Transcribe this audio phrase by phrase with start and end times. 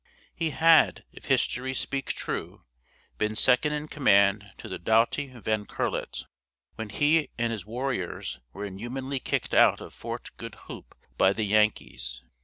[0.33, 2.65] He had, if histories speak true,
[3.19, 6.25] been second in command to the doughty Van Curlet,
[6.73, 11.43] when he and his warriors were inhumanly kicked out of Fort Goed Hoop by the
[11.43, 12.23] Yankees.